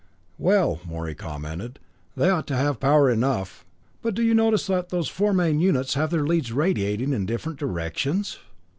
"Well," 0.39 0.81
Morey 0.83 1.13
commented, 1.13 1.77
"they 2.17 2.31
ought 2.31 2.47
to 2.47 2.55
have 2.55 2.79
power 2.79 3.07
enough. 3.11 3.63
But 4.01 4.15
do 4.15 4.23
you 4.23 4.33
notice 4.33 4.65
that 4.65 4.89
those 4.89 5.09
four 5.09 5.31
main 5.31 5.59
units 5.59 5.93
have 5.93 6.09
their 6.09 6.25
leads 6.25 6.51
radiating 6.51 7.13
in 7.13 7.27
different 7.27 7.59
directions? 7.59 8.39